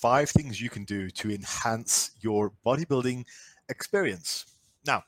[0.00, 3.24] five things you can do to enhance your bodybuilding
[3.68, 4.46] experience.
[4.86, 5.02] Now,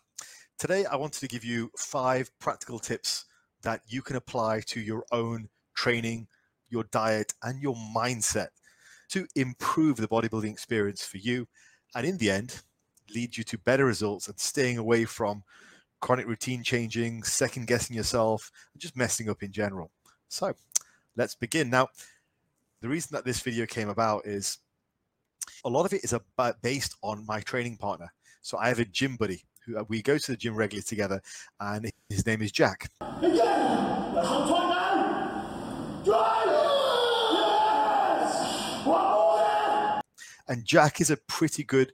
[0.58, 3.24] today I wanted to give you five practical tips
[3.62, 6.26] that you can apply to your own training,
[6.68, 8.48] your diet, and your mindset
[9.08, 11.48] to improve the bodybuilding experience for you.
[11.94, 12.60] And in the end,
[13.14, 15.42] lead you to better results and staying away from
[16.00, 19.90] chronic routine changing, second guessing yourself, and just messing up in general.
[20.28, 20.54] So
[21.16, 21.70] let's begin.
[21.70, 21.88] Now,
[22.82, 24.58] the reason that this video came about is
[25.64, 28.12] a lot of it is about based on my training partner.
[28.42, 31.20] So I have a gym buddy who uh, we go to the gym regularly together,
[31.60, 32.90] and his name is Jack.
[40.48, 41.92] And Jack is a pretty good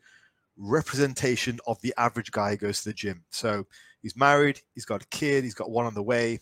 [0.56, 3.22] representation of the average guy who goes to the gym.
[3.30, 3.66] So
[4.02, 6.40] he's married, he's got a kid, he's got one on the way,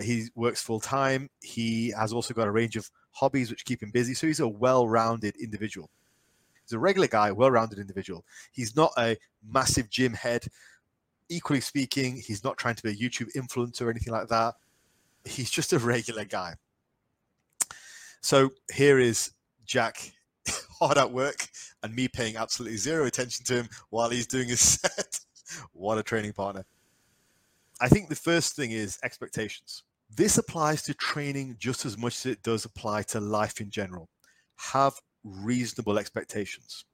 [0.00, 1.28] he works full time.
[1.42, 4.14] He has also got a range of hobbies which keep him busy.
[4.14, 5.90] So he's a well rounded individual.
[6.68, 8.26] He's a regular guy, well rounded individual.
[8.52, 10.46] He's not a massive gym head.
[11.30, 14.54] Equally speaking, he's not trying to be a YouTube influencer or anything like that.
[15.24, 16.56] He's just a regular guy.
[18.20, 19.32] So here is
[19.64, 20.12] Jack
[20.78, 21.48] hard at work
[21.82, 25.20] and me paying absolutely zero attention to him while he's doing his set.
[25.72, 26.66] what a training partner.
[27.80, 29.84] I think the first thing is expectations.
[30.14, 34.10] This applies to training just as much as it does apply to life in general.
[34.56, 35.00] Have
[35.42, 36.84] reasonable expectations.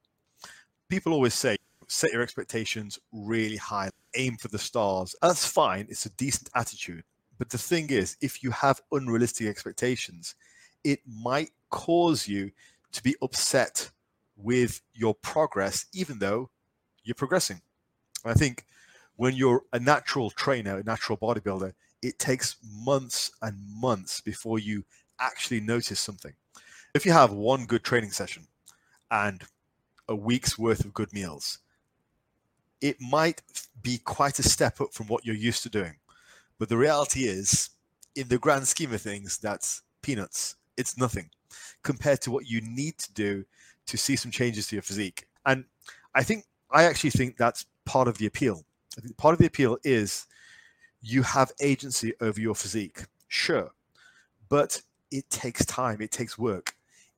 [0.89, 5.15] People always say, set your expectations really high, aim for the stars.
[5.21, 7.03] That's fine, it's a decent attitude.
[7.37, 10.35] But the thing is, if you have unrealistic expectations,
[10.83, 12.51] it might cause you
[12.91, 13.89] to be upset
[14.37, 16.49] with your progress, even though
[17.03, 17.61] you're progressing.
[18.23, 18.65] And I think
[19.15, 24.85] when you're a natural trainer, a natural bodybuilder, it takes months and months before you
[25.19, 26.33] actually notice something.
[26.95, 28.47] If you have one good training session
[29.11, 29.43] and
[30.07, 31.59] a week's worth of good meals,
[32.79, 33.41] it might
[33.81, 35.97] be quite a step up from what you're used to doing.
[36.57, 37.71] But the reality is,
[38.15, 40.55] in the grand scheme of things, that's peanuts.
[40.77, 41.31] It's nothing
[41.83, 43.43] compared to what you need to do
[43.87, 45.27] to see some changes to your physique.
[45.45, 45.65] And
[46.13, 48.63] I think, I actually think that's part of the appeal.
[48.97, 50.27] I think part of the appeal is
[51.01, 53.71] you have agency over your physique, sure,
[54.47, 56.73] but it takes time, it takes work.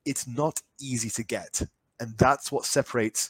[0.07, 1.61] It's not easy to get.
[1.99, 3.29] And that's what separates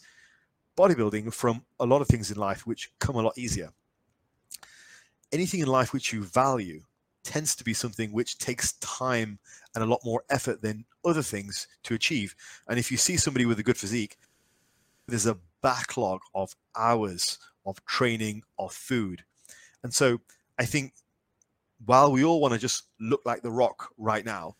[0.77, 3.69] bodybuilding from a lot of things in life which come a lot easier.
[5.31, 6.81] Anything in life which you value
[7.23, 9.39] tends to be something which takes time
[9.75, 12.35] and a lot more effort than other things to achieve.
[12.67, 14.17] And if you see somebody with a good physique,
[15.07, 19.23] there's a backlog of hours of training, of food.
[19.83, 20.21] And so
[20.57, 20.93] I think
[21.85, 24.55] while we all want to just look like the rock right now,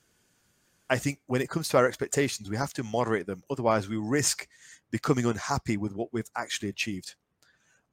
[0.90, 3.44] I think when it comes to our expectations, we have to moderate them.
[3.50, 4.48] Otherwise, we risk
[4.90, 7.16] becoming unhappy with what we've actually achieved.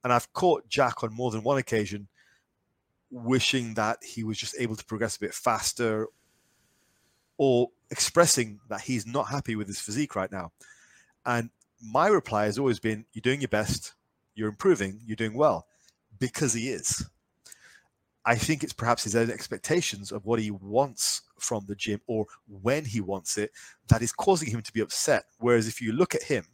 [0.03, 2.07] And I've caught Jack on more than one occasion
[3.11, 6.07] wishing that he was just able to progress a bit faster
[7.37, 10.51] or expressing that he's not happy with his physique right now.
[11.25, 11.49] And
[11.81, 13.93] my reply has always been, You're doing your best,
[14.35, 15.67] you're improving, you're doing well,
[16.19, 17.05] because he is.
[18.25, 22.25] I think it's perhaps his own expectations of what he wants from the gym or
[22.47, 23.51] when he wants it
[23.87, 25.25] that is causing him to be upset.
[25.37, 26.45] Whereas if you look at him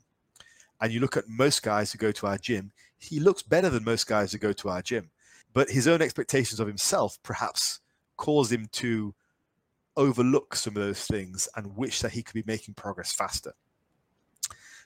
[0.81, 3.85] and you look at most guys who go to our gym, he looks better than
[3.85, 5.11] most guys who go to our gym.
[5.53, 7.79] But his own expectations of himself perhaps
[8.17, 9.15] cause him to
[9.95, 13.53] overlook some of those things and wish that he could be making progress faster.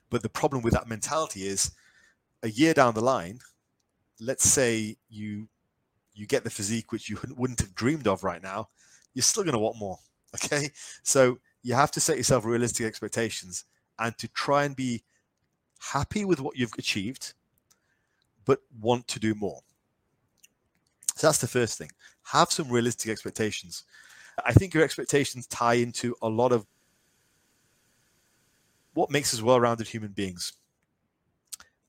[0.09, 1.71] But the problem with that mentality is
[2.43, 3.39] a year down the line,
[4.19, 5.47] let's say you
[6.15, 8.69] you get the physique which you wouldn't have dreamed of right now,
[9.13, 9.97] you're still going to want more.
[10.43, 10.69] Okay,
[11.01, 13.63] so you have to set yourself realistic expectations
[13.99, 15.01] and to try and be
[15.79, 17.33] happy with what you've achieved,
[18.43, 19.61] but want to do more.
[21.15, 21.89] So that's the first thing.
[22.23, 23.85] Have some realistic expectations.
[24.45, 26.65] I think your expectations tie into a lot of
[28.93, 30.53] what makes us well rounded human beings.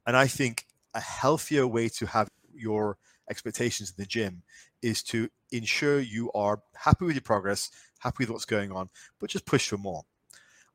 [0.06, 2.96] And I think a healthier way to have your
[3.30, 4.42] expectations in the gym
[4.82, 8.88] is to ensure you are happy with your progress, happy with what's going on,
[9.18, 10.02] but just push for more.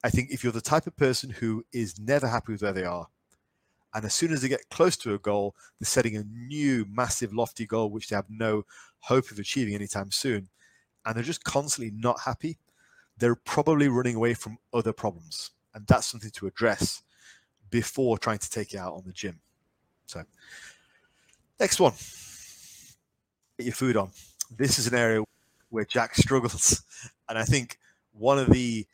[0.04, 2.84] I think if you're the type of person who is never happy with where they
[2.84, 3.08] are,
[3.94, 7.34] and as soon as they get close to a goal, they're setting a new, massive,
[7.34, 8.66] lofty goal, which they have no
[9.00, 10.50] hope of achieving anytime soon,
[11.06, 12.58] and they're just constantly not happy,
[13.18, 15.52] they're probably running away from other problems.
[15.74, 17.04] And that's something to address
[17.70, 19.40] before trying to take it out on the gym.
[20.06, 20.24] So,
[21.60, 21.94] next one
[23.62, 24.10] get your food on.
[24.58, 25.24] This is an area
[25.70, 26.84] where Jack struggles.
[27.30, 27.78] And I think
[28.12, 28.86] one of the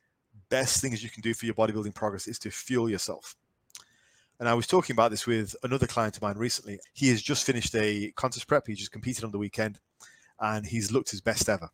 [0.50, 3.36] best things you can do for your bodybuilding progress is to fuel yourself.
[4.40, 6.80] And I was talking about this with another client of mine recently.
[6.94, 8.68] He has just finished a contest prep.
[8.68, 9.80] He just competed on the weekend
[10.40, 11.70] and he's looked his best ever.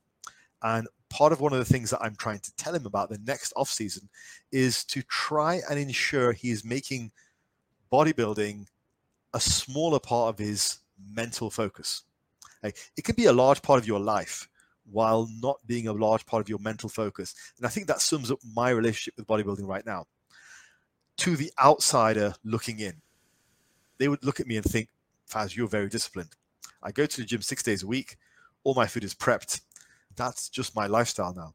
[0.61, 3.19] And part of one of the things that I'm trying to tell him about the
[3.25, 4.07] next off season
[4.51, 7.11] is to try and ensure he is making
[7.91, 8.67] bodybuilding
[9.33, 10.79] a smaller part of his
[11.13, 12.03] mental focus.
[12.63, 14.47] Like, it can be a large part of your life
[14.89, 17.35] while not being a large part of your mental focus.
[17.57, 20.05] And I think that sums up my relationship with bodybuilding right now.
[21.17, 22.93] To the outsider looking in,
[23.97, 24.89] they would look at me and think,
[25.29, 26.31] Faz, you're very disciplined.
[26.81, 28.17] I go to the gym six days a week.
[28.63, 29.61] All my food is prepped.
[30.15, 31.53] That's just my lifestyle now.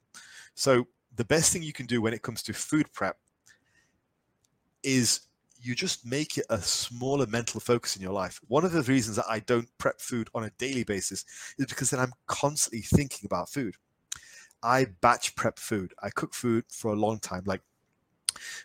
[0.54, 3.16] So the best thing you can do when it comes to food prep
[4.82, 5.20] is
[5.60, 8.40] you just make it a smaller mental focus in your life.
[8.46, 11.24] One of the reasons that I don't prep food on a daily basis
[11.58, 13.74] is because then I'm constantly thinking about food.
[14.62, 15.94] I batch prep food.
[16.02, 17.42] I cook food for a long time.
[17.46, 17.62] Like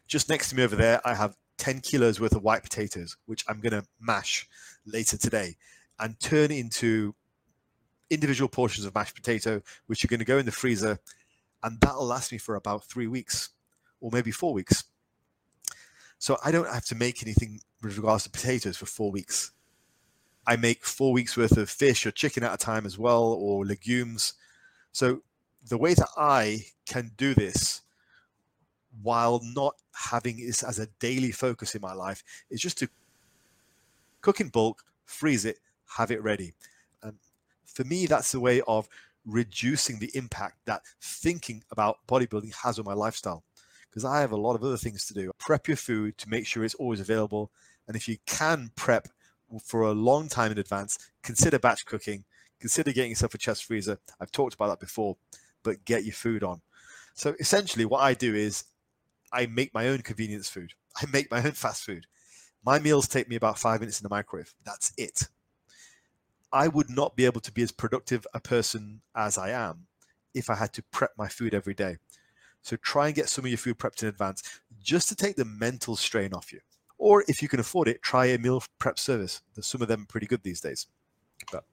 [0.07, 3.43] just next to me over there, I have 10 kilos worth of white potatoes, which
[3.47, 4.47] I'm going to mash
[4.85, 5.55] later today
[5.99, 7.15] and turn into
[8.09, 10.99] individual portions of mashed potato, which are going to go in the freezer.
[11.63, 13.49] And that'll last me for about three weeks
[14.01, 14.83] or maybe four weeks.
[16.23, 19.51] So I don't have to make anything with regards to potatoes for four weeks.
[20.47, 23.65] I make four weeks worth of fish or chicken at a time as well, or
[23.65, 24.35] legumes.
[24.93, 25.21] So
[25.67, 27.81] the way that I can do this
[29.01, 32.87] while not having this as a daily focus in my life is just to
[34.21, 35.57] cook in bulk, freeze it,
[35.97, 36.53] have it ready.
[37.01, 37.17] And
[37.65, 38.87] for me, that's the way of
[39.25, 43.43] reducing the impact that thinking about bodybuilding has on my lifestyle
[43.93, 45.31] because I have a lot of other things to do.
[45.37, 47.51] Prep your food to make sure it's always available.
[47.87, 49.07] And if you can prep
[49.63, 52.23] for a long time in advance, consider batch cooking,
[52.59, 53.99] consider getting yourself a chest freezer.
[54.19, 55.17] I've talked about that before,
[55.61, 56.61] but get your food on.
[57.13, 58.63] So essentially, what I do is
[59.31, 62.07] I make my own convenience food, I make my own fast food.
[62.65, 64.55] My meals take me about five minutes in the microwave.
[64.65, 65.27] That's it.
[66.51, 69.85] I would not be able to be as productive a person as I am
[70.33, 71.97] if I had to prep my food every day.
[72.63, 75.45] So try and get some of your food prepped in advance just to take the
[75.45, 76.61] mental strain off you.
[76.97, 79.41] Or if you can afford it, try a meal prep service.
[79.59, 80.87] Some of them are pretty good these days.
[81.51, 81.65] But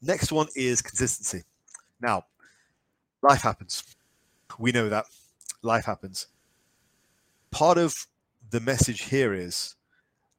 [0.00, 1.44] next one is consistency.
[2.00, 2.24] Now,
[3.22, 3.84] life happens.
[4.58, 5.04] We know that
[5.62, 6.28] life happens.
[7.50, 8.06] Part of
[8.50, 9.74] the message here is,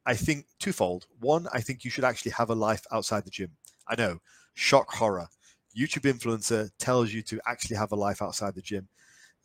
[0.05, 1.05] I think, twofold.
[1.19, 3.51] One, I think you should actually have a life outside the gym.
[3.87, 4.19] I know,
[4.55, 5.27] shock horror.
[5.77, 8.87] YouTube influencer tells you to actually have a life outside the gym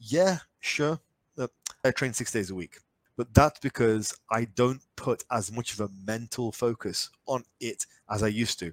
[0.02, 0.98] yeah, sure,
[1.38, 1.46] uh,
[1.84, 2.78] I train six days a week,
[3.16, 8.22] but that's because I don't put as much of a mental focus on it as
[8.22, 8.72] I used to.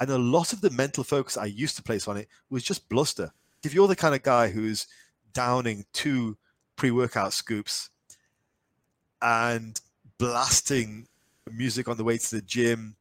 [0.00, 2.88] And a lot of the mental focus I used to place on it was just
[2.88, 3.32] bluster.
[3.64, 4.86] If you're the kind of guy who's
[5.32, 6.36] downing two
[6.76, 7.90] pre workout scoops
[9.22, 9.80] and
[10.18, 11.06] blasting
[11.50, 12.96] music on the way to the gym,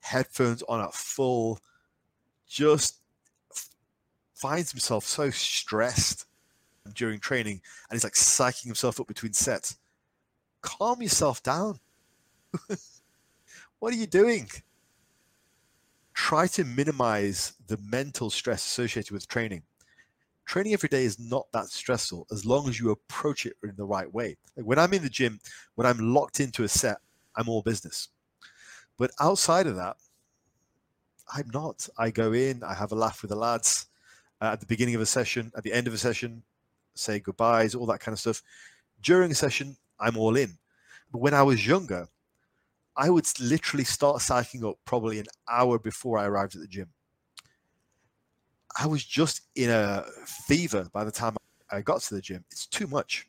[0.00, 1.60] headphones on at full,
[2.48, 2.96] just
[4.34, 6.26] finds himself so stressed
[6.94, 9.76] during training and he's like psyching himself up between sets.
[10.60, 11.78] Calm yourself down.
[13.78, 14.48] what are you doing?
[16.14, 19.62] Try to minimize the mental stress associated with training.
[20.44, 23.84] Training every day is not that stressful as long as you approach it in the
[23.84, 24.36] right way.
[24.56, 25.40] Like when I'm in the gym,
[25.76, 26.98] when I'm locked into a set,
[27.36, 28.08] I'm all business.
[28.98, 29.96] But outside of that,
[31.34, 31.88] I'm not.
[31.96, 33.86] I go in, I have a laugh with the lads
[34.40, 36.42] uh, at the beginning of a session, at the end of a session,
[36.94, 38.42] say goodbyes, all that kind of stuff.
[39.00, 40.58] During a session, I'm all in.
[41.10, 42.08] But when I was younger,
[42.96, 46.88] I would literally start psyching up probably an hour before I arrived at the gym.
[48.78, 51.36] I was just in a fever by the time
[51.70, 52.44] I got to the gym.
[52.50, 53.28] It's too much.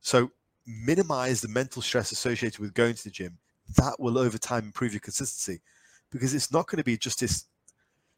[0.00, 0.30] So
[0.66, 3.38] minimize the mental stress associated with going to the gym.
[3.76, 5.60] That will over time improve your consistency
[6.10, 7.46] because it's not going to be just this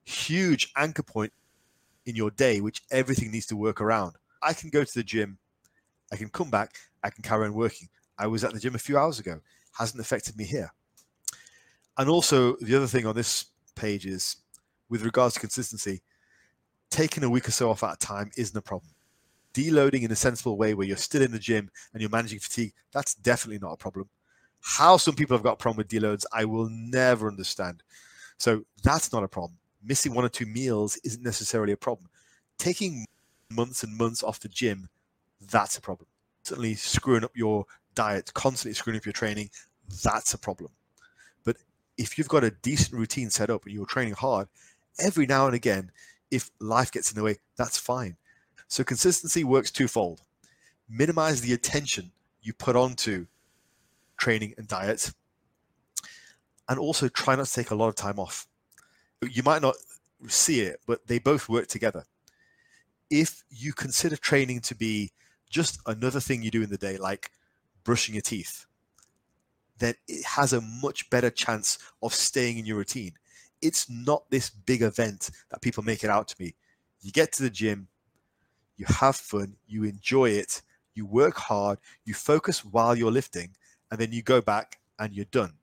[0.04, 1.32] huge anchor point
[2.06, 4.14] in your day, which everything needs to work around.
[4.42, 5.38] I can go to the gym,
[6.12, 7.88] I can come back, I can carry on working.
[8.18, 9.40] I was at the gym a few hours ago,
[9.72, 10.72] hasn't affected me here.
[11.98, 14.36] And also, the other thing on this page is
[14.88, 16.02] with regards to consistency,
[16.90, 18.92] taking a week or so off at a time isn't a problem.
[19.52, 22.72] Deloading in a sensible way where you're still in the gym and you're managing fatigue,
[22.92, 24.08] that's definitely not a problem.
[24.60, 27.82] How some people have got a problem with deloads, I will never understand.
[28.38, 32.08] So that's not a problem missing one or two meals isn't necessarily a problem.
[32.58, 33.06] Taking
[33.50, 34.88] months and months off the gym,
[35.50, 36.08] that's a problem.
[36.42, 39.50] Certainly screwing up your diet, constantly screwing up your training,
[40.02, 40.70] that's a problem.
[41.44, 41.56] But
[41.96, 44.48] if you've got a decent routine set up and you're training hard,
[44.98, 45.90] every now and again,
[46.30, 48.16] if life gets in the way, that's fine.
[48.68, 50.22] So consistency works twofold.
[50.88, 53.26] Minimize the attention you put onto
[54.16, 55.12] training and diet,
[56.68, 58.46] and also try not to take a lot of time off.
[59.22, 59.76] You might not
[60.28, 62.04] see it, but they both work together.
[63.10, 65.12] If you consider training to be
[65.48, 67.30] just another thing you do in the day, like
[67.84, 68.66] brushing your teeth,
[69.78, 73.12] then it has a much better chance of staying in your routine.
[73.62, 76.54] It's not this big event that people make it out to be.
[77.00, 77.88] You get to the gym,
[78.76, 80.62] you have fun, you enjoy it,
[80.94, 83.50] you work hard, you focus while you're lifting,
[83.90, 85.54] and then you go back and you're done.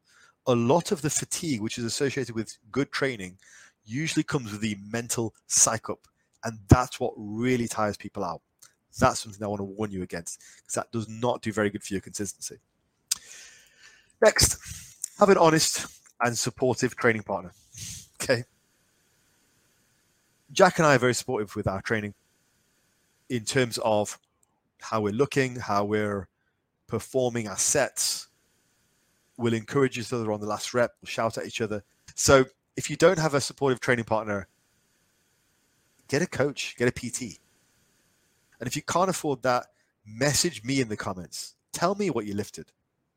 [0.48, 3.38] A lot of the fatigue, which is associated with good training,
[3.86, 6.08] usually comes with the mental psych up.
[6.44, 8.42] And that's what really tires people out.
[9.00, 11.84] That's something I want to warn you against because that does not do very good
[11.84, 12.58] for your consistency.
[14.22, 14.58] Next,
[15.20, 15.88] have an honest
[16.22, 17.54] and supportive training partner.
[18.22, 18.44] Okay.
[20.52, 22.14] Jack and I are very supportive with our training
[23.30, 24.20] in terms of
[24.80, 26.28] how we're looking, how we're
[26.88, 28.28] performing our sets.
[29.38, 31.84] We'll encourage each other on the last rep, we'll shout at each other.
[32.16, 34.48] So if you don't have a supportive training partner,
[36.08, 37.40] get a coach, get a PT.
[38.60, 39.68] And if you can't afford that,
[40.06, 41.56] message me in the comments.
[41.72, 42.72] Tell me what you lifted.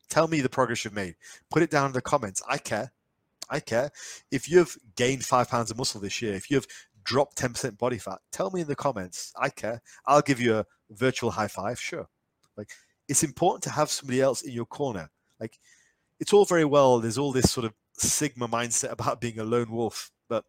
[0.09, 1.17] Tell me the progress you've made.
[1.51, 2.43] Put it down in the comments.
[2.49, 2.93] I care.
[3.49, 3.91] I care.
[4.31, 6.67] If you've gained five pounds of muscle this year, if you've
[7.05, 9.33] dropped 10% body fat, tell me in the comments.
[9.41, 9.83] I care.
[10.07, 11.79] I'll give you a virtual high five.
[11.79, 12.09] Sure.
[12.57, 12.71] Like
[13.09, 15.11] it's important to have somebody else in your corner.
[15.41, 15.59] Like
[16.19, 17.01] it's all very well.
[17.01, 20.11] There's all this sort of Sigma mindset about being a lone wolf.
[20.29, 20.45] But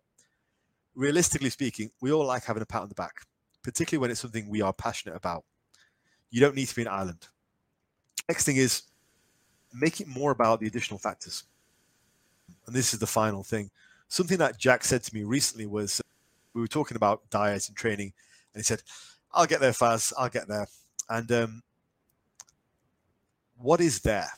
[0.95, 3.15] realistically speaking, we all like having a pat on the back,
[3.63, 5.43] particularly when it's something we are passionate about.
[6.29, 7.27] You don't need to be an island.
[8.27, 8.83] Next thing is
[9.73, 11.43] make it more about the additional factors.
[12.65, 13.69] And this is the final thing.
[14.09, 16.01] Something that Jack said to me recently was
[16.53, 18.13] we were talking about diet and training,
[18.53, 18.81] and he said,
[19.33, 20.67] I'll get there fast, I'll get there.
[21.09, 21.61] And um,
[23.57, 24.29] what is there?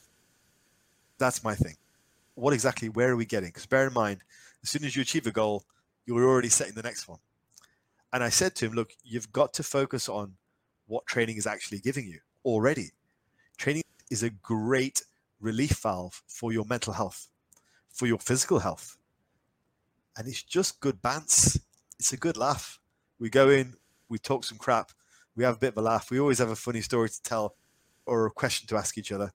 [1.20, 1.76] That's my thing
[2.40, 3.50] what exactly, where are we getting?
[3.50, 4.22] Because bear in mind,
[4.64, 5.66] as soon as you achieve a goal,
[6.06, 7.20] you're already setting the next one.
[8.14, 10.34] And I said to him, look, you've got to focus on
[10.88, 12.92] what training is actually giving you already.
[13.58, 15.04] Training is a great
[15.40, 17.28] relief valve for your mental health,
[17.94, 18.98] for your physical health.
[20.18, 21.60] And it's just good bants.
[22.00, 22.80] It's a good laugh.
[23.20, 23.76] We go in,
[24.08, 24.92] we talk some crap,
[25.36, 26.10] we have a bit of a laugh.
[26.10, 27.56] We always have a funny story to tell
[28.06, 29.32] or a question to ask each other.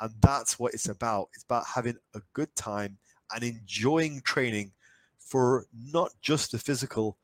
[0.00, 1.28] And that's what it's about.
[1.34, 2.98] It's about having a good time
[3.32, 4.72] and enjoying training
[5.18, 7.16] for not just the physical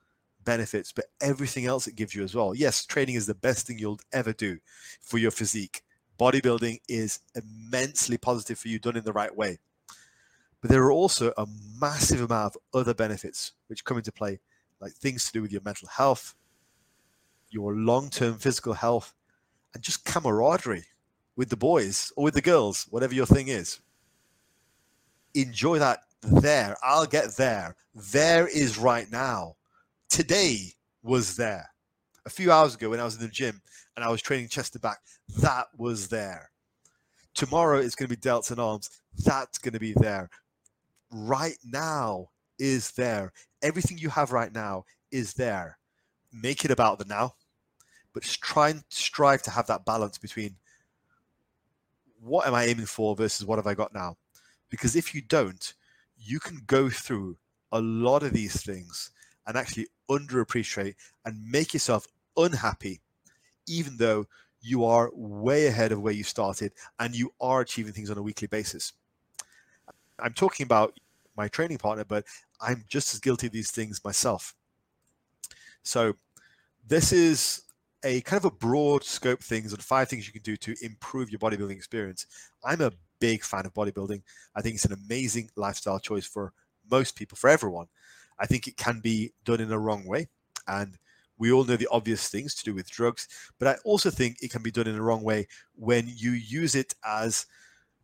[0.44, 2.54] benefits, but everything else it gives you as well.
[2.54, 4.58] Yes, training is the best thing you'll ever do
[5.00, 5.82] for your physique.
[6.18, 9.58] Bodybuilding is immensely positive for you done in the right way.
[10.60, 11.46] But there are also a
[11.80, 14.40] massive amount of other benefits which come into play,
[14.80, 16.34] like things to do with your mental health,
[17.48, 19.14] your long term physical health,
[19.74, 20.84] and just camaraderie
[21.36, 23.80] with the boys or with the girls, whatever your thing is.
[25.34, 26.76] Enjoy that there.
[26.82, 27.76] I'll get there.
[27.94, 29.56] There is right now.
[30.08, 30.72] Today
[31.02, 31.70] was there.
[32.26, 33.62] A few hours ago when I was in the gym
[33.96, 34.98] and I was training chest to back,
[35.38, 36.50] that was there.
[37.34, 38.90] Tomorrow is going to be delts and arms.
[39.24, 40.28] That's going to be there.
[41.10, 43.32] Right now is there.
[43.62, 45.78] Everything you have right now is there.
[46.32, 47.34] Make it about the now,
[48.12, 50.56] but try and strive to have that balance between
[52.22, 54.16] what am I aiming for versus what have I got now?
[54.68, 55.74] Because if you don't,
[56.16, 57.36] you can go through
[57.72, 59.10] a lot of these things
[59.46, 63.00] and actually underappreciate and make yourself unhappy,
[63.66, 64.26] even though
[64.60, 68.22] you are way ahead of where you started and you are achieving things on a
[68.22, 68.92] weekly basis.
[70.18, 70.98] I'm talking about
[71.36, 72.24] my training partner, but
[72.60, 74.54] I'm just as guilty of these things myself.
[75.82, 76.14] So,
[76.86, 77.62] this is
[78.02, 81.30] a kind of a broad scope things on five things you can do to improve
[81.30, 82.26] your bodybuilding experience.
[82.64, 84.22] I'm a big fan of bodybuilding.
[84.54, 86.52] I think it's an amazing lifestyle choice for
[86.90, 87.86] most people, for everyone.
[88.38, 90.28] I think it can be done in a wrong way.
[90.66, 90.98] And
[91.38, 93.28] we all know the obvious things to do with drugs,
[93.58, 96.74] but I also think it can be done in a wrong way when you use
[96.74, 97.46] it as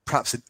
[0.04, 0.42] perhaps an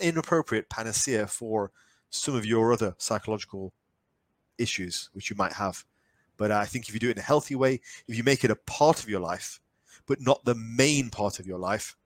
[0.00, 1.70] inappropriate panacea for
[2.10, 3.72] some of your other psychological
[4.58, 5.84] issues which you might have.
[6.36, 8.44] But uh, I think if you do it in a healthy way, if you make
[8.44, 9.60] it a part of your life,
[10.06, 11.96] but not the main part of your life,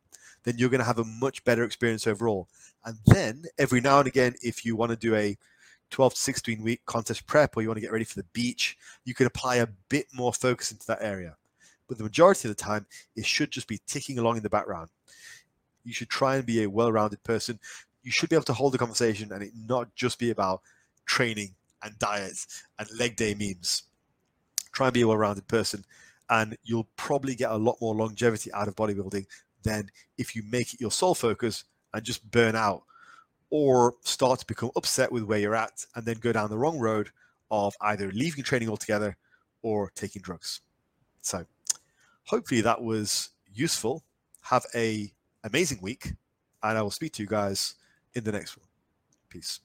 [0.44, 2.48] then you're going to have a much better experience overall.
[2.84, 5.36] And then every now and again, if you want to do a
[5.90, 8.76] 12 to 16 week contest prep or you want to get ready for the beach,
[9.04, 11.36] you can apply a bit more focus into that area.
[11.88, 14.90] But the majority of the time, it should just be ticking along in the background.
[15.84, 17.60] You should try and be a well rounded person.
[18.02, 20.62] You should be able to hold a conversation and it not just be about
[21.06, 23.82] training and diets and leg day memes
[24.76, 25.82] Try and be a well rounded person,
[26.28, 29.24] and you'll probably get a lot more longevity out of bodybuilding
[29.62, 31.64] than if you make it your sole focus
[31.94, 32.82] and just burn out
[33.48, 36.78] or start to become upset with where you're at and then go down the wrong
[36.78, 37.08] road
[37.50, 39.16] of either leaving training altogether
[39.62, 40.60] or taking drugs.
[41.22, 41.46] So
[42.24, 44.04] hopefully that was useful.
[44.42, 45.10] Have a
[45.42, 46.12] amazing week
[46.62, 47.76] and I will speak to you guys
[48.12, 48.66] in the next one.
[49.30, 49.60] Peace.